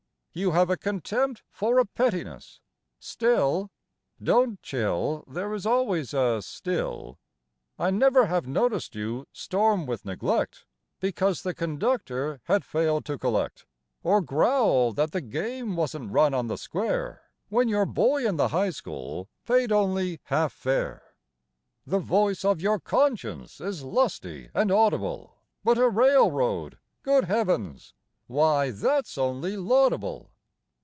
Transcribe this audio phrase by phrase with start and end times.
[0.33, 2.61] You have a contempt for a pettiness,
[3.01, 3.69] still
[4.23, 5.25] (Don't chill!
[5.27, 7.19] There is always a "still,")
[7.77, 10.65] I never have noticed you storm with neglect
[11.01, 13.65] Because the conductor had failed to collect,
[14.03, 18.47] Or growl that the game wasn't run on the square When your boy in the
[18.55, 21.03] high school paid only half fare.
[21.85, 27.93] The voice of your conscience is lusty and audible, But a railroad good heavens!
[28.27, 30.31] why, that's only laudable.